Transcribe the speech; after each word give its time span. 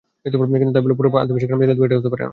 কিন্তু 0.23 0.71
তাই 0.75 0.83
বলে 0.85 0.95
পুরো 0.99 1.07
আদিবাসী 1.23 1.45
গ্রাম 1.47 1.59
জ্বালিয়ে 1.59 1.77
দেবে, 1.79 1.85
এটা 1.89 1.95
হতে 1.99 2.09
পারে 2.13 2.23
না। 2.25 2.29